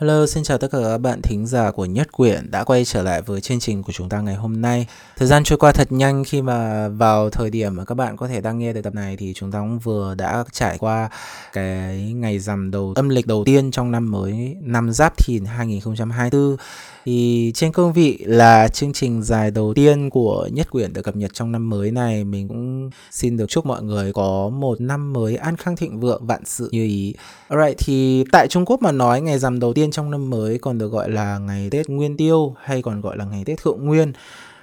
[0.00, 3.02] Hello, xin chào tất cả các bạn thính giả của Nhất Quyển đã quay trở
[3.02, 4.86] lại với chương trình của chúng ta ngày hôm nay.
[5.16, 8.28] Thời gian trôi qua thật nhanh khi mà vào thời điểm mà các bạn có
[8.28, 11.10] thể đang nghe được tập này thì chúng ta cũng vừa đã trải qua
[11.52, 16.56] cái ngày rằm đầu âm lịch đầu tiên trong năm mới năm Giáp Thìn 2024
[17.04, 21.16] thì trên cương vị là chương trình dài đầu tiên của Nhất Quyển được cập
[21.16, 25.12] nhật trong năm mới này mình cũng xin được chúc mọi người có một năm
[25.12, 27.14] mới an khang thịnh vượng vạn sự như ý.
[27.48, 30.78] Alright thì tại Trung Quốc mà nói ngày rằm đầu tiên trong năm mới còn
[30.78, 34.12] được gọi là ngày Tết Nguyên Tiêu hay còn gọi là ngày Tết Thượng Nguyên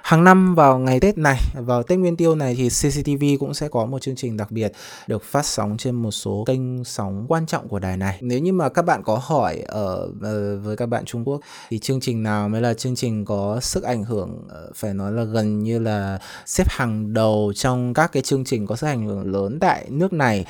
[0.02, 3.68] Hàng năm vào ngày Tết này, vào Tết Nguyên Tiêu này thì CCTV cũng sẽ
[3.68, 4.72] có một chương trình đặc biệt
[5.06, 8.18] được phát sóng trên một số kênh sóng quan trọng của đài này.
[8.20, 11.78] Nếu như mà các bạn có hỏi ở uh, với các bạn Trung Quốc thì
[11.78, 15.24] chương trình nào mới là chương trình có sức ảnh hưởng uh, phải nói là
[15.24, 19.32] gần như là xếp hàng đầu trong các cái chương trình có sức ảnh hưởng
[19.32, 20.44] lớn tại nước này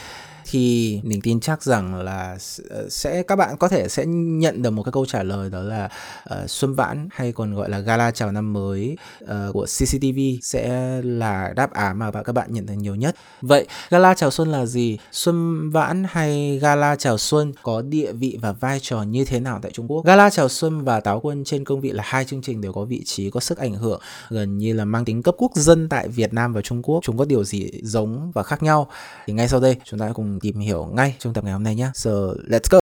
[0.46, 2.38] thì mình tin chắc rằng là
[2.70, 5.62] ờ, sẽ các bạn có thể sẽ nhận được một cái câu trả lời đó
[5.62, 5.88] là
[6.30, 10.68] uh, Xuân Vãn hay còn gọi là gala chào năm mới uh, của CCTV sẽ
[11.02, 13.16] là đáp án mà các bạn nhận được nhiều nhất.
[13.40, 14.98] Vậy gala chào xuân là gì?
[15.12, 19.58] Xuân Vãn hay gala chào xuân có địa vị và vai trò như thế nào
[19.62, 20.04] tại Trung Quốc?
[20.04, 22.84] Gala chào xuân và táo quân trên cương vị là hai chương trình đều có
[22.84, 24.00] vị trí có sức ảnh hưởng
[24.30, 27.00] gần như là mang tính cấp quốc dân tại Việt Nam và Trung Quốc.
[27.04, 28.88] Chúng có điều gì giống và khác nhau?
[29.26, 31.74] Thì ngay sau đây chúng ta cùng tìm hiểu ngay trong tập ngày hôm nay
[31.74, 31.90] nhé.
[31.94, 32.10] So
[32.48, 32.81] let's go.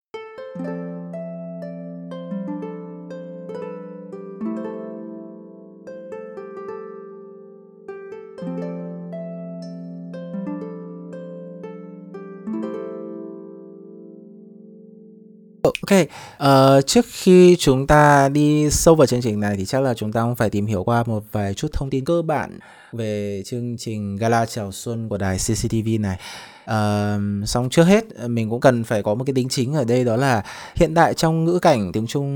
[15.87, 15.99] Ok,
[16.43, 20.11] uh, trước khi chúng ta đi sâu vào chương trình này thì chắc là chúng
[20.11, 22.59] ta cũng phải tìm hiểu qua một vài chút thông tin cơ bản
[22.91, 26.17] về chương trình Gala chào xuân của đài CCTV này.
[26.63, 30.03] Uh, xong trước hết mình cũng cần phải có một cái tính chính ở đây
[30.03, 30.43] đó là
[30.75, 32.31] hiện tại trong ngữ cảnh tiếng Trung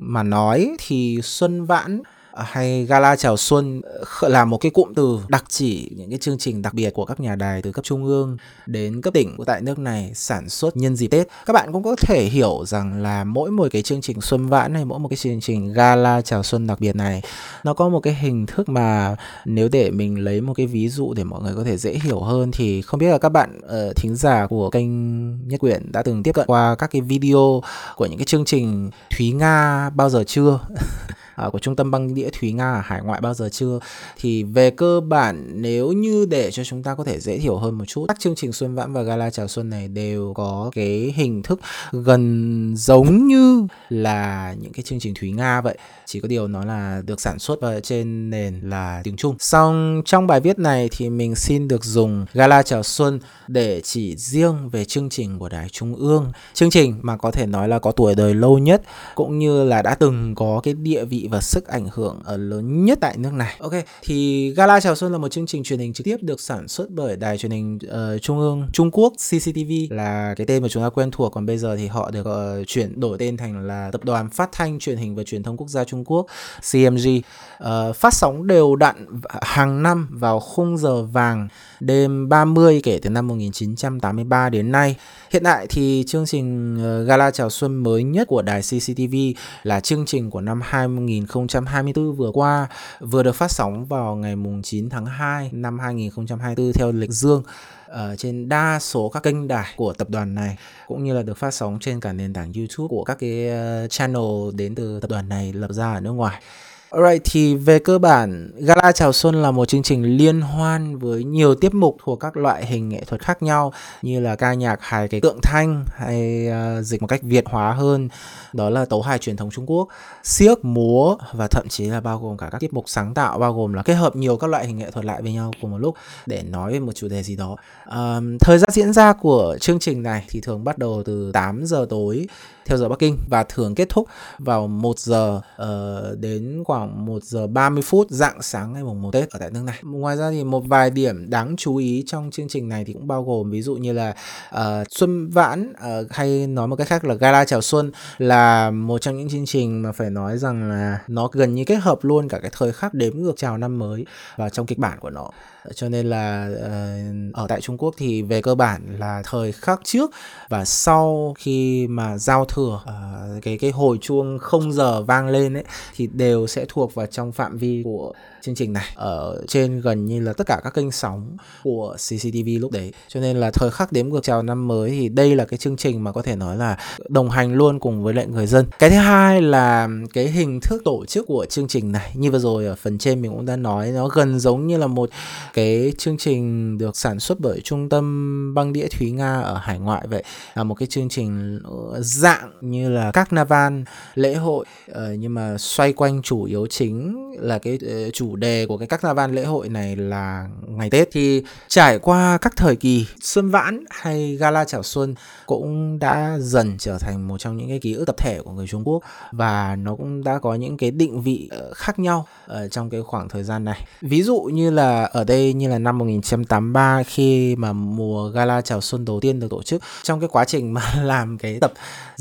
[0.00, 2.02] mà nói thì xuân vãn
[2.42, 3.80] hay gala chào xuân
[4.20, 7.04] ờ, là một cái cụm từ đặc chỉ những cái chương trình đặc biệt của
[7.04, 8.36] các nhà đài từ cấp trung ương
[8.66, 11.28] đến cấp tỉnh tại nước này sản xuất nhân dịp Tết.
[11.46, 14.74] Các bạn cũng có thể hiểu rằng là mỗi một cái chương trình xuân vãn
[14.74, 17.22] hay mỗi một cái chương trình gala chào xuân đặc biệt này
[17.64, 21.14] nó có một cái hình thức mà nếu để mình lấy một cái ví dụ
[21.14, 23.96] để mọi người có thể dễ hiểu hơn thì không biết là các bạn uh,
[23.96, 27.62] thính giả của kênh Nhất Quyển đã từng tiếp cận qua các cái video
[27.96, 30.58] của những cái chương trình Thúy Nga bao giờ chưa?
[31.40, 33.78] Ờ, của trung tâm băng đĩa Thúy Nga ở hải ngoại bao giờ chưa?
[34.16, 37.78] Thì về cơ bản, nếu như để cho chúng ta có thể dễ hiểu hơn
[37.78, 41.12] một chút, các chương trình xuân vãn và gala chào xuân này đều có cái
[41.16, 41.60] hình thức
[41.92, 45.78] gần giống như là những cái chương trình Thúy Nga vậy.
[46.06, 49.36] Chỉ có điều nó là được sản xuất và trên nền là tiếng Trung.
[49.38, 54.16] Xong, trong bài viết này thì mình xin được dùng gala chào xuân để chỉ
[54.16, 56.32] riêng về chương trình của đài trung ương.
[56.54, 58.82] Chương trình mà có thể nói là có tuổi đời lâu nhất,
[59.14, 62.84] cũng như là đã từng có cái địa vị và sức ảnh hưởng ở lớn
[62.84, 63.56] nhất tại nước này.
[63.60, 66.68] Ok, thì Gala Chào Xuân là một chương trình truyền hình trực tiếp được sản
[66.68, 70.68] xuất bởi đài truyền hình uh, trung ương Trung Quốc CCTV là cái tên mà
[70.68, 73.66] chúng ta quen thuộc còn bây giờ thì họ được uh, chuyển đổi tên thành
[73.66, 76.26] là Tập đoàn Phát thanh Truyền hình và Truyền thông Quốc gia Trung Quốc
[76.72, 77.20] CMG
[77.64, 79.06] uh, phát sóng đều đặn
[79.42, 81.48] hàng năm vào khung giờ vàng
[81.80, 84.96] đêm 30 kể từ năm 1983 đến nay.
[85.30, 89.14] Hiện tại thì chương trình Gala Chào Xuân mới nhất của đài CCTV
[89.62, 92.68] là chương trình của năm 2000 2024 vừa qua,
[93.00, 97.42] vừa được phát sóng vào ngày 9 tháng 2 năm 2024 theo lịch dương
[97.86, 101.36] ở trên đa số các kênh đài của tập đoàn này, cũng như là được
[101.36, 104.22] phát sóng trên cả nền tảng YouTube của các cái ờ, channel
[104.54, 106.42] đến từ tập đoàn này lập ra ở nước ngoài.
[106.90, 111.24] Alright, thì về cơ bản, Gala Chào Xuân là một chương trình liên hoan với
[111.24, 114.76] nhiều tiết mục thuộc các loại hình nghệ thuật khác nhau như là ca nhạc
[114.80, 118.08] hài cái tượng thanh hay uh, dịch một cách Việt hóa hơn
[118.52, 119.88] đó là tấu hài truyền thống Trung Quốc,
[120.22, 123.54] siếc, múa và thậm chí là bao gồm cả các tiết mục sáng tạo bao
[123.54, 125.78] gồm là kết hợp nhiều các loại hình nghệ thuật lại với nhau cùng một
[125.78, 125.94] lúc
[126.26, 127.56] để nói về một chủ đề gì đó.
[127.90, 131.66] Um, thời gian diễn ra của chương trình này thì thường bắt đầu từ 8
[131.66, 132.26] giờ tối
[132.70, 134.08] theo giờ Bắc Kinh và thường kết thúc
[134.38, 139.10] vào 1 giờ uh, đến khoảng 1 giờ 30 phút dạng sáng ngày mùng 1
[139.12, 139.78] Tết ở tại nước này.
[139.82, 143.06] Ngoài ra thì một vài điểm đáng chú ý trong chương trình này thì cũng
[143.06, 144.14] bao gồm ví dụ như là
[144.54, 144.60] uh,
[144.90, 149.18] Xuân Vãn uh, hay nói một cách khác là Gala chào xuân là một trong
[149.18, 152.38] những chương trình mà phải nói rằng là nó gần như kết hợp luôn cả
[152.38, 154.06] cái thời khắc đếm ngược chào năm mới
[154.36, 155.30] vào trong kịch bản của nó
[155.74, 159.80] cho nên là uh, ở tại Trung Quốc thì về cơ bản là thời khắc
[159.84, 160.10] trước
[160.48, 162.80] và sau khi mà giao thừa thừa.
[162.84, 165.64] Uh, cái cái hồi chuông không giờ vang lên ấy
[165.96, 168.12] thì đều sẽ thuộc vào trong phạm vi của
[168.42, 168.88] chương trình này.
[168.94, 172.92] Ở trên gần như là tất cả các kênh sóng của CCTV lúc đấy.
[173.08, 175.76] Cho nên là thời khắc đếm ngược chào năm mới thì đây là cái chương
[175.76, 176.78] trình mà có thể nói là
[177.08, 178.66] đồng hành luôn cùng với lại người dân.
[178.78, 182.38] Cái thứ hai là cái hình thức tổ chức của chương trình này như vừa
[182.38, 185.10] rồi ở phần trên mình cũng đã nói nó gần giống như là một
[185.54, 189.78] cái chương trình được sản xuất bởi trung tâm băng đĩa Thúy Nga ở hải
[189.78, 190.24] ngoại vậy.
[190.54, 193.82] Là một cái chương trình ờ, dạng như là các carnival
[194.14, 197.78] lễ hội uh, nhưng mà xoay quanh chủ yếu chính là cái
[198.08, 201.98] uh, chủ đề của cái các carnival lễ hội này là ngày Tết thì trải
[201.98, 205.14] qua các thời kỳ xuân vãn hay gala chào xuân
[205.46, 208.66] cũng đã dần trở thành một trong những cái ký ức tập thể của người
[208.66, 209.02] Trung Quốc
[209.32, 213.02] và nó cũng đã có những cái định vị ờ, khác nhau ở trong cái
[213.02, 213.86] khoảng thời gian này.
[214.00, 218.80] Ví dụ như là ở đây như là năm 1983 khi mà mùa gala chào
[218.80, 221.72] xuân đầu tiên được tổ chức trong cái quá trình mà làm cái tập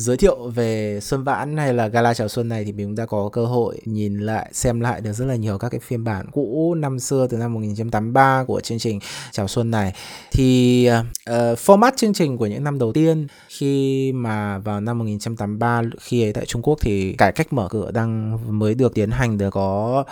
[0.09, 3.06] giới thiệu về xuân vãn hay là gala chào xuân này thì mình cũng đã
[3.06, 6.25] có cơ hội nhìn lại xem lại được rất là nhiều các cái phiên bản
[6.31, 9.00] cũ năm xưa từ năm 1983 của chương trình
[9.31, 9.94] chào xuân này.
[10.31, 10.89] Thì
[11.29, 16.23] uh, format chương trình của những năm đầu tiên khi mà vào năm 1983 khi
[16.23, 19.50] ấy tại Trung Quốc thì cải cách mở cửa đang mới được tiến hành được
[19.50, 20.03] có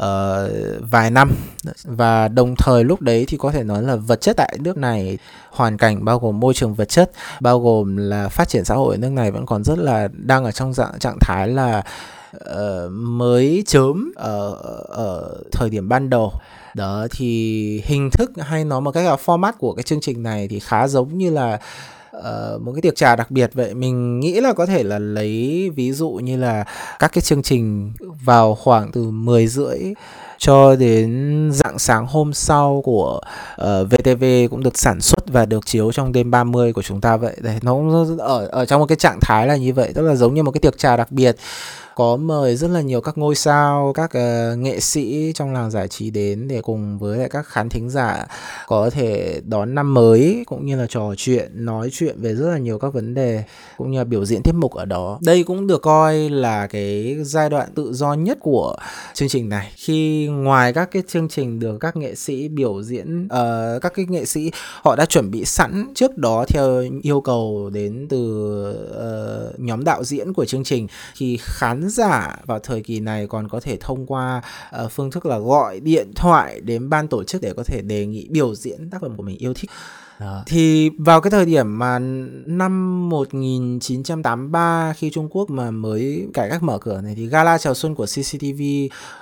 [0.00, 0.04] uh,
[0.90, 1.30] vài năm.
[1.84, 5.18] Và đồng thời lúc đấy thì có thể nói là vật chất tại nước này
[5.50, 7.10] hoàn cảnh bao gồm môi trường vật chất
[7.40, 10.44] bao gồm là phát triển xã hội ở nước này vẫn còn rất là đang
[10.44, 11.82] ở trong dạng trạng thái là
[12.36, 14.52] uh, mới chớm ở
[14.88, 16.32] ở thời điểm ban đầu.
[16.74, 20.48] Đó thì hình thức hay nói một cách là format của cái chương trình này
[20.48, 21.58] thì khá giống như là
[22.16, 23.74] uh, một cái tiệc trà đặc biệt vậy.
[23.74, 26.64] Mình nghĩ là có thể là lấy ví dụ như là
[26.98, 27.92] các cái chương trình
[28.24, 29.78] vào khoảng từ 10 rưỡi
[30.38, 33.20] cho đến dạng sáng hôm sau của
[33.56, 37.00] ờ, uh, VTV cũng được sản xuất và được chiếu trong đêm 30 của chúng
[37.00, 37.36] ta vậy.
[37.40, 40.34] Đấy, nó ở ở trong một cái trạng thái là như vậy, tức là giống
[40.34, 41.36] như một cái tiệc trà đặc biệt
[41.96, 45.88] có mời rất là nhiều các ngôi sao các uh, nghệ sĩ trong làng giải
[45.88, 48.26] trí đến để cùng với lại các khán thính giả
[48.66, 52.58] có thể đón năm mới cũng như là trò chuyện nói chuyện về rất là
[52.58, 53.44] nhiều các vấn đề
[53.78, 57.16] cũng như là biểu diễn tiết mục ở đó đây cũng được coi là cái
[57.22, 58.76] giai đoạn tự do nhất của
[59.14, 63.24] chương trình này khi ngoài các cái chương trình được các nghệ sĩ biểu diễn
[63.24, 64.50] uh, các cái nghệ sĩ
[64.82, 68.20] họ đã chuẩn bị sẵn trước đó theo yêu cầu đến từ
[69.52, 70.86] uh, nhóm đạo diễn của chương trình.
[71.16, 74.42] Thì khán giả vào thời kỳ này còn có thể thông qua
[74.84, 78.06] uh, phương thức là gọi điện thoại đến ban tổ chức để có thể đề
[78.06, 79.70] nghị biểu diễn tác phẩm của mình yêu thích
[80.20, 80.42] đó.
[80.46, 81.98] Thì vào cái thời điểm mà
[82.46, 87.74] năm 1983 khi Trung Quốc mà mới cải cách mở cửa này, thì gala chào
[87.74, 88.62] xuân của CCTV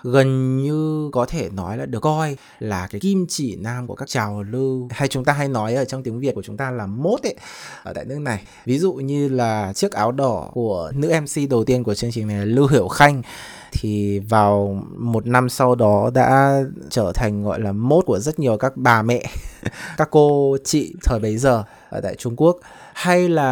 [0.02, 4.08] gần như có thể nói là được coi là cái kim chỉ nam của các
[4.08, 6.86] trào lưu hay chúng ta hay nói ở trong tiếng Việt của chúng ta là
[6.86, 7.34] mốt ấy,
[7.82, 8.42] ở tại nước này.
[8.64, 12.28] Ví dụ như là chiếc áo đỏ của nữ MC đầu tiên của chương trình
[12.28, 13.22] này là Lưu Hiểu Khanh
[13.80, 18.56] thì vào một năm sau đó đã trở thành gọi là mốt của rất nhiều
[18.56, 19.24] các bà mẹ
[19.96, 22.56] các cô chị thời bấy giờ ở tại Trung Quốc.
[22.94, 23.44] Hay là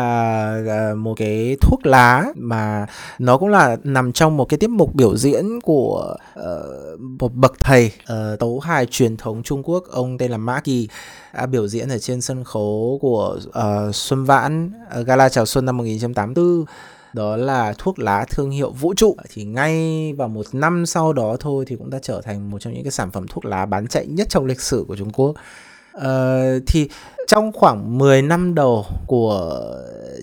[0.68, 2.86] à, một cái thuốc lá mà
[3.18, 7.52] nó cũng là nằm trong một cái tiết mục biểu diễn của uh, một bậc
[7.60, 9.84] thầy uh, tấu hài truyền thống Trung Quốc.
[9.90, 10.88] Ông tên là Mã Kỳ
[11.34, 15.64] đã biểu diễn ở trên sân khấu của uh, Xuân Vãn uh, Gala chào xuân
[15.64, 16.64] năm 1984
[17.12, 19.16] đó là thuốc lá thương hiệu vũ trụ.
[19.34, 22.72] Thì ngay vào một năm sau đó thôi thì cũng đã trở thành một trong
[22.72, 25.34] những cái sản phẩm thuốc lá bán chạy nhất trong lịch sử của Trung Quốc.
[25.96, 26.88] Uh, thì
[27.26, 29.60] trong khoảng 10 năm đầu của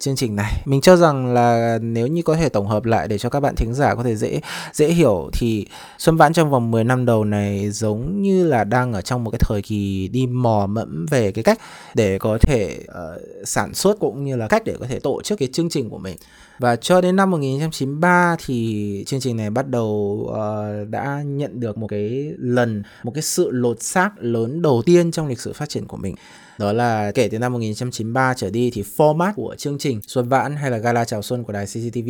[0.01, 0.61] chương trình này.
[0.65, 3.55] Mình cho rằng là nếu như có thể tổng hợp lại để cho các bạn
[3.55, 4.41] thính giả có thể dễ
[4.73, 5.65] dễ hiểu thì
[5.97, 9.31] Xuân Vãn trong vòng 10 năm đầu này giống như là đang ở trong một
[9.31, 11.59] cái thời kỳ đi mò mẫm về cái cách
[11.93, 15.39] để có thể uh, sản xuất cũng như là cách để có thể tổ chức
[15.39, 16.17] cái chương trình của mình.
[16.59, 19.87] Và cho đến năm 1993 thì chương trình này bắt đầu
[20.31, 25.11] uh, đã nhận được một cái lần một cái sự lột xác lớn đầu tiên
[25.11, 26.15] trong lịch sử phát triển của mình
[26.59, 30.55] đó là kể từ năm 1993 trở đi thì format của chương trình Xuân Vãn
[30.55, 32.09] hay là Gala Chào Xuân của đài CCTV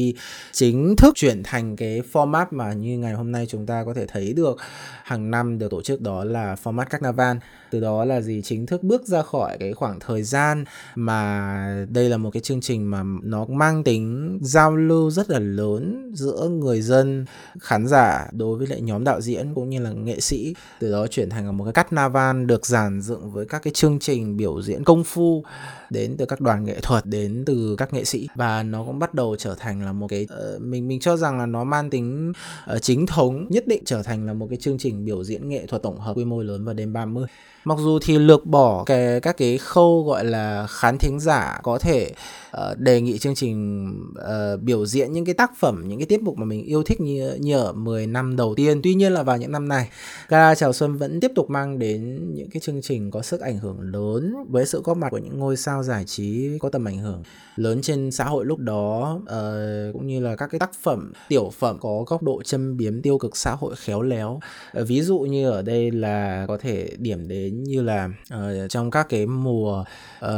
[0.51, 4.06] chính thức chuyển thành cái format mà như ngày hôm nay chúng ta có thể
[4.08, 4.58] thấy được
[5.03, 7.38] hàng năm được tổ chức, đó là format Carnival.
[7.72, 8.41] Từ đó là gì?
[8.41, 10.65] Chính thức bước ra khỏi cái khoảng thời gian
[10.96, 15.39] mà đây là một cái chương trình mà nó mang tính giao lưu rất là
[15.39, 17.25] lớn giữa người dân,
[17.60, 20.53] khán giả đối với lại nhóm đạo diễn cũng như là nghệ sĩ.
[20.79, 24.38] Từ đó chuyển thành một cái Carnival được giàn dựng với các cái chương trình
[24.39, 25.43] biểu diễn công phu
[25.89, 28.27] đến từ các đoàn nghệ thuật đến từ các nghệ sĩ.
[28.36, 31.39] Và nó cũng bắt đầu trở thành là một cái uh, mình mình cho rằng
[31.39, 32.34] là nó mang tính
[32.75, 35.65] uh, chính thống nhất định trở thành là một cái chương trình biểu diễn nghệ
[35.65, 37.25] thuật tổng hợp quy mô lớn vào đêm 30
[37.63, 41.79] mặc dù thì lược bỏ cái các cái khâu gọi là khán thính giả có
[41.79, 42.12] thể
[42.58, 46.22] uh, đề nghị chương trình uh, biểu diễn những cái tác phẩm những cái tiết
[46.22, 48.82] mục mà mình yêu thích như như ở 10 năm đầu tiên.
[48.84, 49.89] Tuy nhiên là vào những năm này
[50.27, 53.60] Gala chào xuân vẫn tiếp tục mang đến những cái chương trình có sức ảnh
[53.60, 56.98] hưởng lớn với sự góp mặt của những ngôi sao giải trí có tầm ảnh
[56.98, 57.24] hưởng
[57.56, 59.20] lớn trên xã hội lúc đó.
[59.22, 63.01] Uh, cũng như là các cái tác phẩm tiểu phẩm có góc độ châm biếm
[63.01, 64.39] tiêu cực xã hội khéo léo.
[64.82, 68.91] Uh, ví dụ như ở đây là có thể điểm đến như là uh, trong
[68.91, 69.84] các cái mùa
[70.25, 70.29] uh,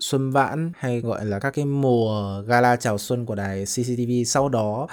[0.00, 4.48] xuân vãn hay gọi là các cái mùa gala chào xuân của đài CCTV sau
[4.48, 4.86] đó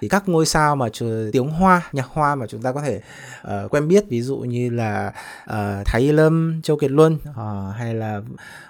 [0.00, 0.88] thì các ngôi sao mà
[1.32, 3.00] tiếng hoa nhạc hoa mà chúng ta có thể
[3.46, 5.12] uh, quen biết ví dụ như là
[5.50, 8.20] uh, Thái Lâm, Châu Kiệt Luân uh, hay là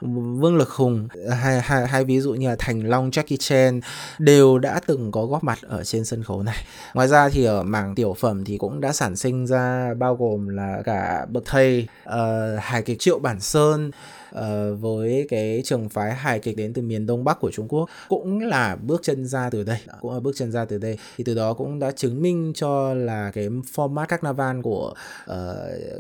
[0.00, 3.80] Vương Lực Hùng hay, hay hay ví dụ như là Thành Long, Jackie Chan
[4.18, 6.64] đều đã từng có góp mặt ở trên sân khấu này.
[6.94, 10.48] Ngoài ra thì ở mảng tiểu phẩm thì cũng đã sản sinh ra bao gồm
[10.48, 12.14] là cả bậc thầy uh,
[12.60, 13.90] hài kịch Triệu Bản Sơn
[14.34, 17.88] uh, với cái trường phái hài kịch đến từ miền đông bắc của Trung Quốc
[18.08, 19.78] cũng là bước chân ra từ đây.
[20.00, 20.98] Cũng là bước chân ra từ đây.
[21.16, 24.94] Thì từ đó cũng đã chứng minh cho là cái format carnival của
[25.30, 25.36] uh,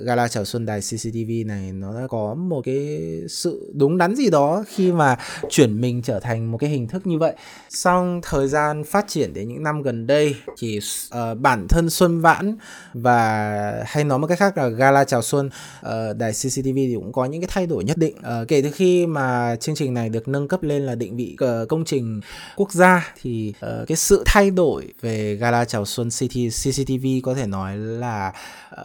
[0.04, 4.30] gala chào xuân đài CCTV này nó đã có một cái sự đúng đắn gì
[4.30, 5.16] đó khi mà
[5.48, 7.34] chuyển mình trở thành một cái hình thức như vậy.
[7.70, 12.20] Sau thời gian phát triển đến những năm gần đây thì uh, bản thân Xuân
[12.20, 12.56] Vãn
[12.94, 15.46] và hay nói một cách khác là gala chào xuân
[15.86, 18.16] uh, đài CCTV thì cũng có những cái thay đổi nhất định.
[18.18, 21.36] Uh, kể từ khi mà chương trình này được nâng cấp lên là định vị
[21.44, 22.20] uh, công trình
[22.56, 27.34] quốc gia thì uh, cái sự thay đổi về gala chào xuân City CCTV có
[27.34, 28.32] thể nói là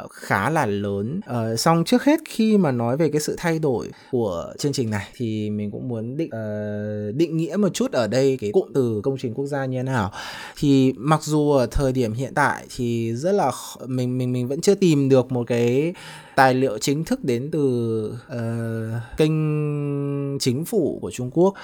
[0.04, 1.20] uh, khá là lớn.
[1.30, 4.90] Uh, xong trước hết khi mà nói về cái sự thay đổi của chương trình
[4.90, 8.74] này thì mình cũng muốn định uh, định nghĩa một chút ở đây cái cụm
[8.74, 10.12] từ công trình quốc gia như thế nào.
[10.58, 13.52] Thì mặc dù ở thời điểm hiện tại thì rất là
[13.88, 15.94] mình mình mình vẫn chưa tìm được một cái
[16.36, 21.54] tài liệu chính thức đến từ uh, kênh chính phủ của Trung Quốc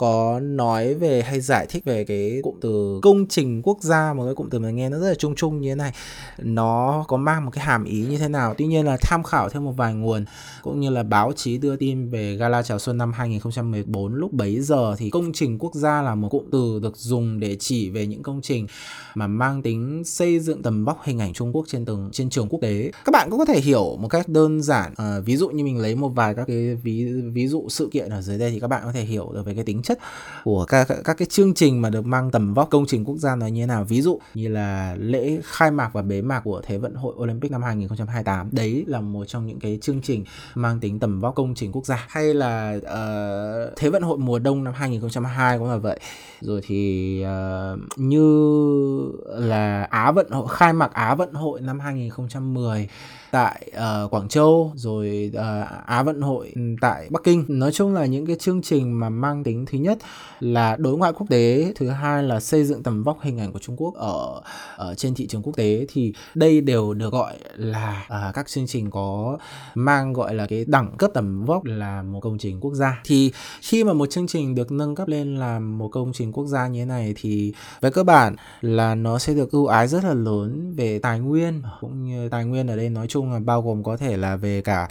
[0.00, 4.24] có nói về hay giải thích về cái cụm từ công trình quốc gia một
[4.24, 5.92] cái cụm từ mà nghe nó rất là chung chung như thế này.
[6.38, 8.54] Nó có mang một cái hàm ý như thế nào?
[8.58, 10.24] Tuy nhiên là tham khảo theo một vài nguồn
[10.62, 14.60] cũng như là báo chí đưa tin về gala chào xuân năm 2014 lúc bấy
[14.60, 18.06] giờ thì công trình quốc gia là một cụm từ được dùng để chỉ về
[18.06, 18.66] những công trình
[19.14, 22.48] mà mang tính xây dựng tầm vóc hình ảnh Trung Quốc trên từng trên trường
[22.48, 22.90] quốc tế.
[23.04, 25.78] Các bạn cũng có thể hiểu một cách đơn giản à, ví dụ như mình
[25.78, 28.66] lấy một vài các cái ví ví dụ sự kiện ở dưới đây thì các
[28.66, 29.98] bạn có thể hiểu được về cái tính chất
[30.44, 33.36] của các các cái chương trình mà được mang tầm vóc công trình quốc gia
[33.36, 33.84] nó như thế nào.
[33.84, 37.50] Ví dụ như là lễ khai mạc và bế mạc của Thế vận hội Olympic
[37.50, 41.54] năm 2028 đấy là một trong những cái chương trình mang tính tầm vóc công
[41.54, 42.06] trình quốc gia.
[42.08, 46.00] Hay là uh, Thế vận hội mùa đông năm 2022 cũng là vậy.
[46.40, 52.88] Rồi thì uh, như là Á vận hội khai mạc Á vận hội năm 2010
[53.30, 55.40] tại uh, Quảng Châu rồi uh,
[55.86, 57.44] Á vận hội ừ, tại Bắc Kinh.
[57.48, 59.98] Nói chung là những cái chương trình mà mang tính thứ nhất
[60.40, 63.58] là đối ngoại quốc tế thứ hai là xây dựng tầm vóc hình ảnh của
[63.58, 64.40] Trung Quốc ở,
[64.76, 68.66] ở trên thị trường quốc tế thì đây đều được gọi là uh, các chương
[68.66, 69.38] trình có
[69.74, 73.00] mang gọi là cái đẳng cấp tầm vóc là một công trình quốc gia.
[73.04, 76.46] Thì khi mà một chương trình được nâng cấp lên làm một công trình quốc
[76.46, 80.04] gia như thế này thì về cơ bản là nó sẽ được ưu ái rất
[80.04, 83.38] là lớn về tài nguyên cũng như tài nguyên ở đây nói chung chung là
[83.38, 84.88] bao gồm có thể là về cả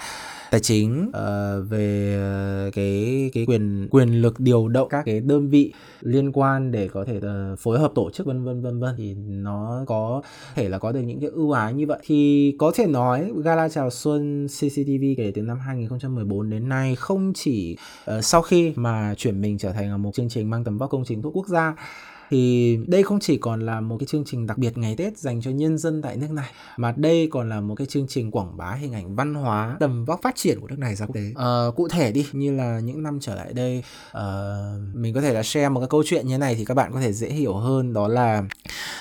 [0.51, 5.49] tài chính uh, về ờ, cái cái quyền quyền lực điều động các cái đơn
[5.49, 8.95] vị liên quan để có thể uh, phối hợp tổ chức vân vân vân vân.
[8.97, 10.21] Thì nó có
[10.55, 11.99] thể là có được những cái ưu ái như vậy.
[12.03, 17.33] Thì có thể nói gala chào xuân CCTV kể từ năm 2014 đến nay không
[17.35, 17.77] chỉ
[18.17, 21.03] uh, sau khi mà chuyển mình trở thành một chương trình mang tầm vóc công
[21.05, 21.75] trình thuốc quốc gia
[22.29, 25.41] thì đây không chỉ còn là một cái chương trình đặc biệt ngày Tết dành
[25.41, 28.57] cho nhân dân tại nước này mà đây còn là một cái chương trình quảng
[28.57, 31.21] bá hình ảnh văn hóa tầm vóc phát triển của nước này ra quốc tế.
[31.35, 34.23] À, cụ thể đi như là những năm trở lại đây à,
[34.93, 36.91] mình có thể là share một cái câu chuyện như thế này thì các bạn
[36.93, 38.43] có thể dễ hiểu hơn đó là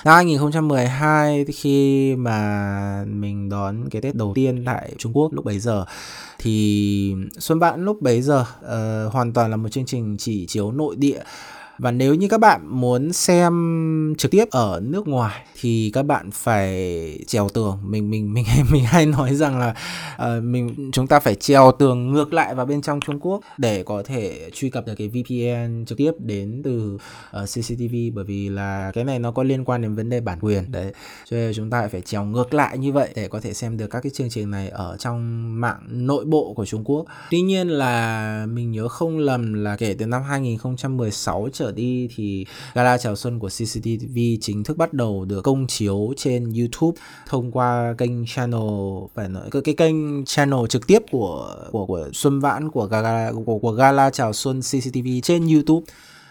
[0.05, 5.59] năm 2012 khi mà mình đón cái Tết đầu tiên tại Trung Quốc lúc bấy
[5.59, 5.85] giờ
[6.39, 10.71] thì Xuân Vãn lúc bấy giờ uh, hoàn toàn là một chương trình chỉ chiếu
[10.71, 11.19] nội địa
[11.79, 16.31] và nếu như các bạn muốn xem trực tiếp ở nước ngoài thì các bạn
[16.31, 17.79] phải trèo tường.
[17.83, 19.75] Mình mình mình mình hay nói rằng là
[20.15, 23.83] uh, mình chúng ta phải trèo tường ngược lại vào bên trong Trung Quốc để
[23.83, 26.97] có thể truy cập được cái VPN trực tiếp đến từ
[27.31, 30.21] ờ, uh, CCTV bởi vì là cái này nó có liên quan đến vấn đề
[30.21, 30.71] bản quyền.
[30.71, 30.93] Đấy.
[31.25, 33.87] Cho nên chúng ta phải trèo ngược lại như vậy để có thể xem được
[33.87, 35.19] các cái chương trình này ở trong
[35.61, 37.05] mạng nội bộ của Trung Quốc.
[37.31, 42.09] Tuy nhiên là mình nhớ không lầm là kể từ năm 2016 trở trở đi
[42.15, 47.01] thì Gala chào xuân của CCTV chính thức bắt đầu được công chiếu trên YouTube
[47.27, 48.61] thông qua kênh channel
[49.15, 53.31] phải nói cái, cái kênh channel trực tiếp của của của Xuân Vãn của Gala
[53.45, 55.85] của, của Gala chào xuân CCTV trên YouTube.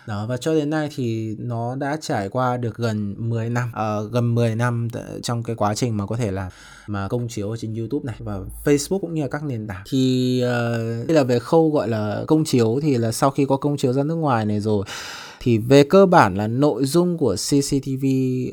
[0.09, 4.13] Đó và cho đến nay thì nó đã trải qua được gần 10 năm uh,
[4.13, 6.51] gần 10 năm t- trong cái quá trình mà có thể là
[6.87, 9.83] mà công chiếu trên YouTube này và Facebook cũng như là các nền tảng.
[9.91, 13.57] Thì uh, đây là về khâu gọi là công chiếu thì là sau khi có
[13.57, 14.85] công chiếu ra nước ngoài này rồi
[15.49, 18.05] thì về cơ bản là nội dung của CCTV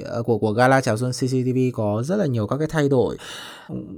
[0.06, 3.18] ờ, của của Gala chào xuân CCTV có rất là nhiều các cái thay đổi.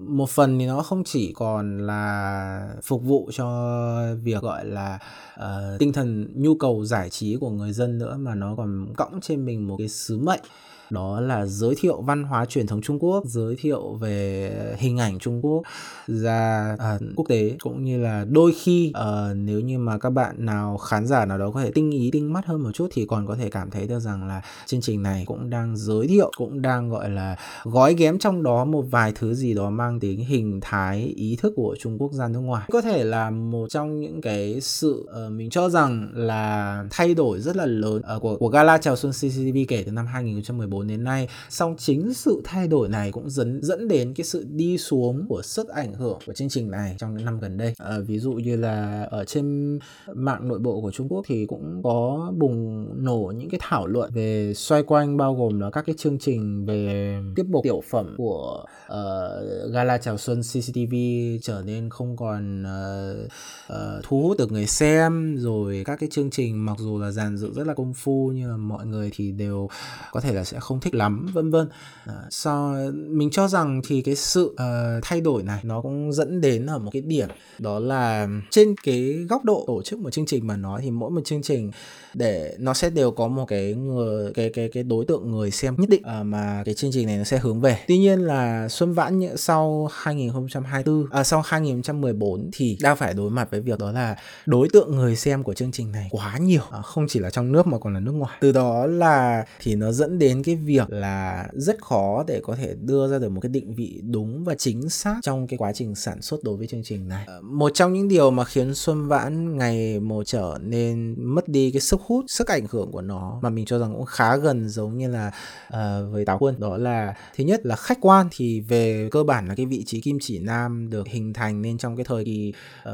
[0.07, 4.99] Một phần thì nó không chỉ còn là phục vụ cho việc gọi là
[5.39, 9.19] uh, tinh thần nhu cầu giải trí của người dân nữa mà nó còn cõng
[9.21, 10.41] trên mình một cái sứ mệnh
[10.89, 15.19] đó là giới thiệu văn hóa truyền thống Trung Quốc, giới thiệu về hình ảnh
[15.19, 15.63] Trung Quốc
[16.07, 17.55] ra à, quốc tế.
[17.59, 21.37] Cũng như là đôi khi à, nếu như mà các bạn nào khán giả nào
[21.37, 23.69] đó có thể tinh ý tinh mắt hơn một chút thì còn có thể cảm
[23.69, 27.35] thấy được rằng là chương trình này cũng đang giới thiệu cũng đang gọi là
[27.63, 31.53] gói ghém trong đó một vài thứ gì đó mang tính hình thái ý thức
[31.55, 32.65] của Trung Quốc ra nước ngoài.
[32.71, 37.39] Có thể là một trong những cái sự uh, mình cho rằng là thay đổi
[37.39, 40.87] rất là lớn uh, của của Gala chào xuân CCTV kể từ năm 2014 2014
[40.87, 41.27] đến nay.
[41.49, 45.41] Song chính sự thay đổi này cũng dẫn dẫn đến cái sự đi xuống của
[45.41, 47.73] sức ảnh hưởng của chương trình này trong những năm gần đây.
[47.77, 49.79] À, ví dụ như là ở trên
[50.13, 54.11] mạng nội bộ của Trung Quốc thì cũng có bùng nổ những cái thảo luận
[54.13, 58.15] về xoay quanh bao gồm là các cái chương trình về tiếp mục tiểu phẩm
[58.17, 60.95] của uh, gala chào xuân CCTV
[61.41, 63.27] trở nên không còn uh,
[63.73, 65.35] uh, thu hút được người xem.
[65.37, 68.49] Rồi các cái chương trình mặc dù là dàn dựng rất là công phu nhưng
[68.49, 69.69] mà mọi người thì đều
[70.11, 71.67] có thể là sẽ không thích lắm vân vân.
[72.05, 76.41] Ờ, so mình cho rằng thì cái sự uh, thay đổi này nó cũng dẫn
[76.41, 77.27] đến ở một cái điểm
[77.59, 81.09] đó là trên cái góc độ tổ chức một chương trình mà nói thì mỗi
[81.09, 81.71] một chương trình
[82.13, 85.75] để nó sẽ đều có một cái người cái cái cái đối tượng người xem
[85.77, 87.79] nhất định uh, mà cái chương trình này nó sẽ hướng về.
[87.87, 93.51] Tuy nhiên là Xuân Vãn sau 2024 à, sau 2014 thì đang phải đối mặt
[93.51, 96.61] với việc đó là đối tượng người xem của chương trình này quá nhiều.
[96.71, 98.37] À, không chỉ là trong nước mà còn là nước ngoài.
[98.41, 102.75] Từ đó là thì nó dẫn đến cái việc là rất khó để có thể
[102.81, 105.95] đưa ra được một cái định vị đúng và chính xác trong cái quá trình
[105.95, 107.25] sản xuất đối với chương trình này.
[107.27, 111.71] Ờ, một trong những điều mà khiến Xuân Vãn ngày một trở nên mất đi
[111.71, 114.69] cái sức hút, sức ảnh hưởng của nó mà mình cho rằng cũng khá gần
[114.69, 115.31] giống như là
[115.67, 119.47] uh, với Táo Quân đó là thứ nhất là khách quan thì về cơ bản
[119.47, 122.53] là cái vị trí kim chỉ nam được hình thành nên trong cái thời kỳ
[122.89, 122.93] uh,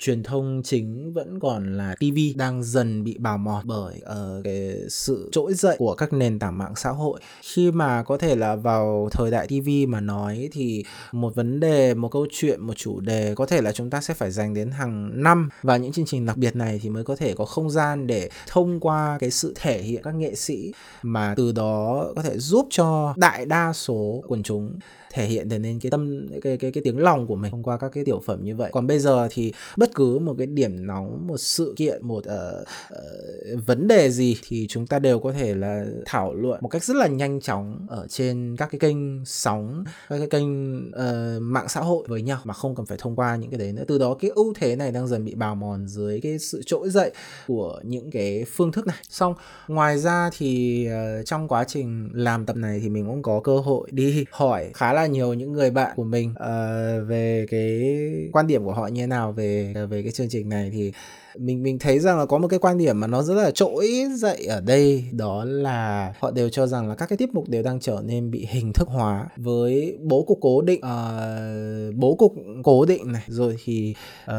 [0.00, 4.76] truyền thông chính vẫn còn là TV đang dần bị bào mòn bởi uh, cái
[4.88, 7.20] sự trỗi dậy của các nền tảng mạng xã hội.
[7.42, 11.94] Khi mà có thể là vào thời đại TV mà nói thì một vấn đề,
[11.94, 14.70] một câu chuyện, một chủ đề có thể là chúng ta sẽ phải dành đến
[14.70, 15.48] hàng năm.
[15.62, 18.28] Và những chương trình đặc biệt này thì mới có thể có không gian để
[18.46, 22.66] thông qua cái sự thể hiện các nghệ sĩ mà từ đó có thể giúp
[22.70, 24.78] cho đại đa số quần chúng
[25.12, 27.78] thể hiện được nên cái tâm cái cái cái tiếng lòng của mình thông qua
[27.78, 28.70] các cái tiểu phẩm như vậy.
[28.72, 32.66] Còn bây giờ thì bất cứ một cái điểm nóng một sự kiện một uh,
[32.94, 36.84] uh, vấn đề gì thì chúng ta đều có thể là thảo luận một cách
[36.84, 41.68] rất là nhanh chóng ở trên các cái kênh sóng các cái kênh uh, mạng
[41.68, 43.84] xã hội với nhau mà không cần phải thông qua những cái đấy nữa.
[43.88, 46.90] Từ đó cái ưu thế này đang dần bị bào mòn dưới cái sự trỗi
[46.90, 47.10] dậy
[47.46, 48.96] của những cái phương thức này.
[49.10, 49.34] Xong
[49.68, 53.58] ngoài ra thì uh, trong quá trình làm tập này thì mình cũng có cơ
[53.58, 56.30] hội đi hỏi khá là là nhiều những người bạn của mình.
[56.30, 57.96] Uh, về cái
[58.32, 60.92] quan điểm của họ như thế nào về ờ, về cái chương trình này thì
[61.38, 64.06] mình mình thấy rằng là có một cái quan điểm mà nó rất là trỗi
[64.16, 67.62] dậy ở đây đó là họ đều cho rằng là các cái tiết mục đều
[67.62, 72.34] đang trở nên bị hình thức hóa với bố cục cố định uh, bố cục
[72.64, 74.34] cố định này rồi thì uh,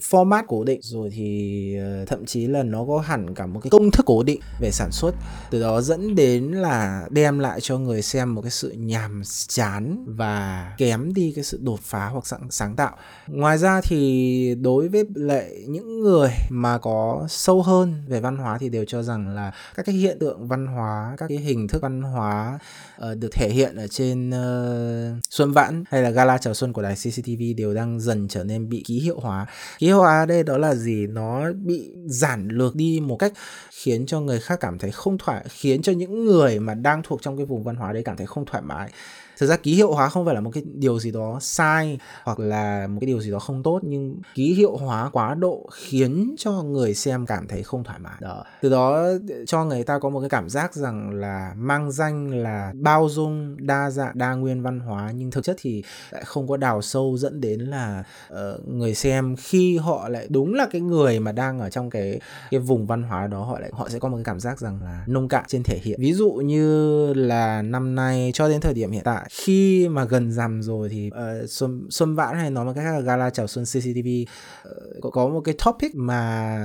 [0.00, 3.70] format cố định rồi thì uh, thậm chí là nó có hẳn cả một cái
[3.70, 5.14] công thức cố định về sản xuất.
[5.50, 9.67] Từ đó dẫn đến là đem lại cho người xem một cái sự nhàm chán
[10.06, 12.96] và kém đi cái sự đột phá hoặc sáng, sáng tạo.
[13.26, 18.58] Ngoài ra thì đối với lại những người mà có sâu hơn về văn hóa
[18.58, 21.82] thì đều cho rằng là các cái hiện tượng văn hóa các cái hình thức
[21.82, 22.58] văn hóa
[22.96, 26.82] uh, được thể hiện ở trên uh, xuân vãn hay là gala chào xuân của
[26.82, 29.46] đài CCTV đều đang dần trở nên bị ký hiệu hóa.
[29.78, 31.06] Ký hiệu hóa đây đó là gì?
[31.06, 33.32] Nó bị giản lược đi một cách
[33.70, 37.22] khiến cho người khác cảm thấy không thoải khiến cho những người mà đang thuộc
[37.22, 38.90] trong cái vùng văn hóa đấy cảm thấy không thoải mái
[39.38, 42.38] thực ra ký hiệu hóa không phải là một cái điều gì đó sai hoặc
[42.38, 46.34] là một cái điều gì đó không tốt nhưng ký hiệu hóa quá độ khiến
[46.38, 48.16] cho người xem cảm thấy không thoải mái.
[48.20, 48.44] Đó.
[48.62, 49.08] Từ đó
[49.46, 53.56] cho người ta có một cái cảm giác rằng là mang danh là bao dung
[53.66, 57.16] đa dạng đa nguyên văn hóa nhưng thực chất thì lại không có đào sâu
[57.18, 61.58] dẫn đến là uh, người xem khi họ lại đúng là cái người mà đang
[61.58, 62.20] ở trong cái
[62.50, 64.80] cái vùng văn hóa đó họ lại họ sẽ có một cái cảm giác rằng
[64.82, 66.00] là nông cạn trên thể hiện.
[66.00, 70.32] Ví dụ như là năm nay cho đến thời điểm hiện tại khi mà gần
[70.32, 73.46] rằm rồi thì uh, xuân xuân vãn hay nói một cách khác là gala chào
[73.46, 74.28] xuân CCTV uh,
[74.62, 76.58] ờ, có, có một cái topic mà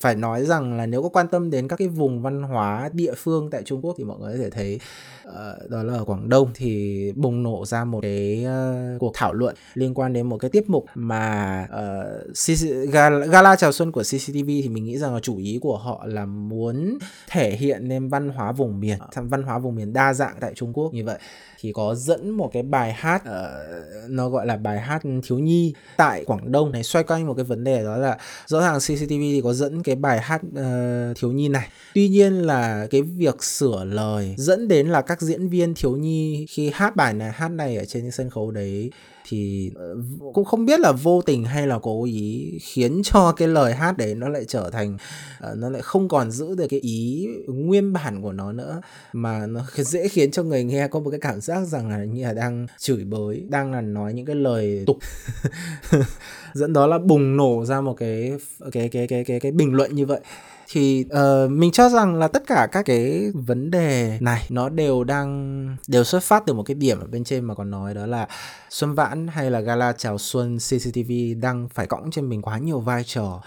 [0.00, 3.14] phải nói rằng là nếu có quan tâm đến các cái vùng văn hóa địa
[3.16, 4.80] phương tại Trung Quốc thì mọi người có thể thấy
[5.28, 9.32] uh, đó là ở Quảng Đông thì bùng nổ ra một cái uh, cuộc thảo
[9.32, 13.92] luận liên quan đến một cái tiết mục mà uh, CC, gala, gala chào xuân
[13.92, 17.88] của CCTV thì mình nghĩ rằng là chủ ý của họ là muốn thể hiện
[17.88, 21.04] nên văn hóa vùng miền văn hóa vùng miền đa dạng tại Trung Quốc như
[21.04, 21.18] vậy.
[21.60, 25.74] Thì có dẫn một cái bài hát uh, nó gọi là bài hát thiếu nhi
[25.96, 29.08] tại Quảng Đông này xoay quanh một cái vấn đề đó là rõ ràng CCTV
[29.08, 31.68] thì có dẫn cái bài hát uh, thiếu nhi này.
[31.94, 36.46] Tuy nhiên là cái việc sửa lời dẫn đến là các diễn viên thiếu nhi
[36.48, 38.90] khi hát bài này hát này ở trên sân khấu đấy
[39.28, 39.96] thì ờ,
[40.34, 43.96] cũng không biết là vô tình hay là cố ý khiến cho cái lời hát
[43.98, 44.96] đấy nó lại trở thành
[45.40, 48.80] ờ, nó lại không còn giữ được cái ý nguyên bản của nó nữa,
[49.12, 52.24] mà nó dễ khiến cho người nghe có một cái cảm giác rằng là như
[52.24, 54.98] là đang chửi bới, đang là nói những cái lời tục.
[56.54, 58.32] Dẫn đó là bùng nổ ra một cái
[58.72, 60.20] cái cái cái cái cái bình luận như vậy
[60.68, 65.04] thì uh, mình cho rằng là tất cả các cái vấn đề này nó đều
[65.04, 68.06] đang đều xuất phát từ một cái điểm ở bên trên mà còn nói đó
[68.06, 68.28] là
[68.70, 72.80] Xuân Vãn hay là gala chào xuân CCTV đang phải cõng trên mình quá nhiều
[72.80, 73.42] vai trò.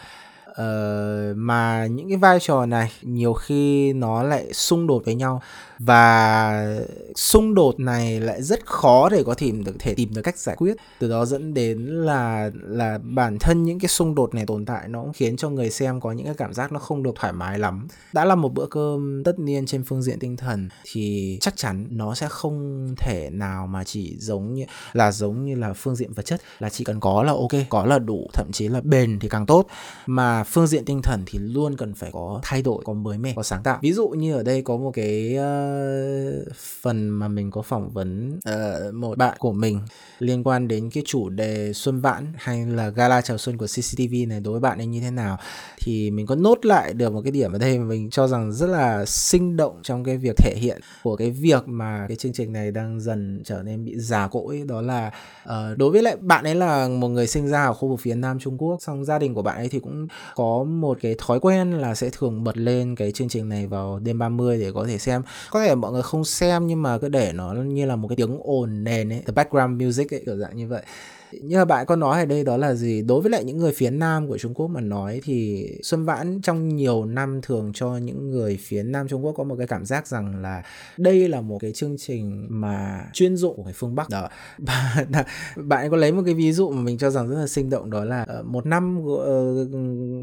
[0.58, 5.42] Ờ, mà những cái vai trò này nhiều khi nó lại xung đột với nhau.
[5.80, 6.76] Và
[7.16, 10.56] xung đột này lại rất khó để có tìm được thể tìm được cách giải
[10.56, 10.76] quyết.
[11.00, 14.88] Từ đó dẫn đến là là bản thân những cái xung đột này tồn tại
[14.88, 17.34] nó cũng khiến cho người xem có những cái cảm giác nó không được thoải
[17.34, 17.88] mái lắm.
[18.14, 21.88] Đã là một bữa cơm tất niên trên phương diện tinh thần thì chắc chắn
[21.90, 26.14] nó sẽ không thể nào mà chỉ giống như là giống như là phương diện
[26.14, 26.42] vật chất.
[26.60, 29.46] Là chỉ cần có là ok có là đủ thậm chí là bền thì càng
[29.46, 29.68] tốt.
[30.06, 33.34] Mà phương diện tinh thần thì luôn cần phải có thay đổi có mới mẻ
[33.36, 33.80] có sáng tạo.
[33.82, 38.40] Ví dụ như ở đây có một cái uh, phần mà mình có phỏng vấn
[38.50, 39.80] uh, một bạn của mình
[40.20, 44.14] liên quan đến cái chủ đề xuân vãn hay là gala chào xuân của CCTV
[44.28, 45.38] này đối với bạn ấy như thế nào?
[45.78, 48.54] Thì mình có nốt lại được một cái điểm ở đây mà mình cho rằng
[48.54, 52.34] rất là sinh động trong cái việc thể hiện của cái việc mà cái chương
[52.34, 54.64] trình này đang dần trở nên bị già cỗi.
[54.68, 55.12] Đó là
[55.44, 58.16] uh, đối với lại bạn ấy là một người sinh ra ở khu vực phía
[58.16, 60.08] nam Trung Quốc xong gia đình của bạn ấy thì cũng
[60.38, 64.00] có một cái thói quen là sẽ thường bật lên cái chương trình này vào
[64.00, 65.22] đêm 30 để có thể xem.
[65.52, 68.16] Có thể mọi người không xem nhưng mà cứ để nó như là một cái
[68.16, 70.84] tiếng ồn nền ấy, the background music ấy, kiểu dạng như vậy
[71.32, 73.02] như là bạn có nói ở đây đó là gì?
[73.02, 76.42] Đối với lại những người phía nam của Trung Quốc mà nói thì Xuân Vãn
[76.42, 79.86] trong nhiều năm thường cho những người phía nam Trung Quốc có một cái cảm
[79.86, 80.64] giác rằng là
[80.98, 84.10] đây là một cái chương trình mà chuyên dụng của người phương Bắc.
[84.10, 84.30] Đó.
[85.56, 87.90] Bạn có lấy một cái ví dụ mà mình cho rằng rất là sinh động
[87.90, 89.66] đó là ờ, một năm ờ,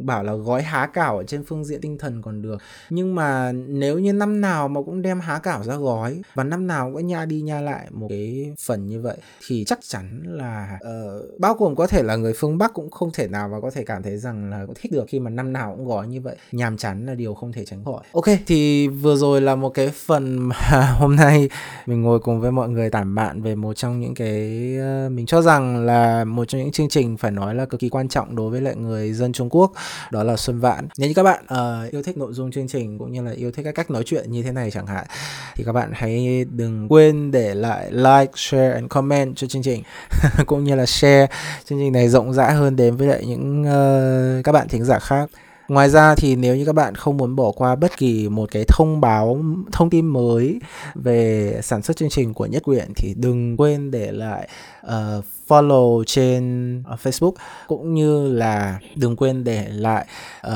[0.03, 2.63] bảo là gói há cảo ở trên phương diện tinh thần còn được.
[2.91, 6.67] Nhưng mà nếu như năm nào mà cũng đem há cảo ra gói và năm
[6.67, 10.79] nào cũng nha đi nha lại một cái phần như vậy thì chắc chắn là
[10.83, 13.61] uh, uh, bao gồm có thể là người phương Bắc cũng không thể nào mà
[13.61, 16.07] có thể cảm thấy rằng là cũng thích được khi mà năm nào cũng gói
[16.07, 16.37] như vậy.
[16.53, 18.03] Nhàm chán là điều không thể tránh khỏi.
[18.13, 20.57] Ok thì vừa rồi là một cái phần mà
[20.99, 21.49] hôm nay
[21.87, 24.75] mình ngồi cùng với mọi người tản bạn về một trong những cái
[25.07, 27.89] uh, mình cho rằng là một trong những chương trình phải nói là cực kỳ
[27.89, 29.73] quan trọng đối với lại người dân Trung Quốc
[30.11, 32.99] đó là Xuân Vãn nếu như các bạn uh, yêu thích nội dung chương trình
[32.99, 35.07] cũng như là yêu thích các cách nói chuyện như thế này chẳng hạn
[35.55, 39.83] thì các bạn hãy đừng quên để lại like share and comment cho chương trình.
[40.47, 41.27] Cũng như là share
[41.65, 44.99] chương trình này rộng rãi hơn đến với lại những uh, các bạn thính giả
[44.99, 45.31] khác.
[45.69, 48.65] Ngoài ra thì nếu như các bạn không muốn bỏ qua bất kỳ một cái
[48.69, 49.41] thông báo
[49.73, 50.59] thông tin mới
[50.95, 54.49] về sản xuất chương trình của Nhất Quyền thì đừng quên để lại
[54.87, 57.33] uh, follow trên ờ, Facebook
[57.67, 60.07] cũng như là đừng quên để lại
[60.47, 60.53] uh,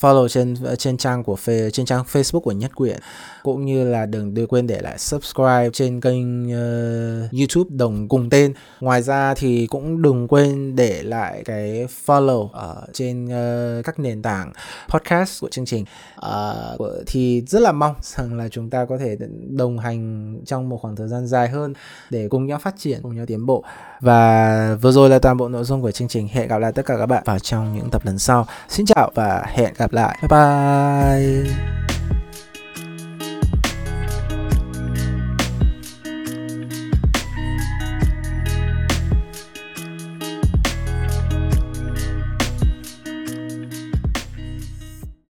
[0.00, 1.36] follow trên ờ, trên trang của
[1.72, 2.98] trên trang Facebook của Nhất Quyền
[3.42, 8.30] cũng như là đừng đừng quên để lại subscribe trên kênh uh, YouTube đồng cùng
[8.30, 8.52] tên.
[8.80, 14.22] Ngoài ra thì cũng đừng quên để lại cái follow ở trên uh, các nền
[14.22, 14.52] tảng
[14.88, 15.84] podcast của chương trình.
[16.26, 19.16] Uh, thì rất là mong rằng là chúng ta có thể
[19.50, 21.74] đồng hành trong một khoảng thời gian dài hơn
[22.10, 23.64] để cùng nhau phát triển, cùng nhau tiến bộ.
[24.00, 26.28] và và vừa rồi là toàn bộ nội dung của chương trình.
[26.28, 28.46] Hẹn gặp lại tất cả các bạn vào trong những tập lần sau.
[28.68, 30.18] Xin chào và hẹn gặp lại.
[30.22, 31.87] Bye bye.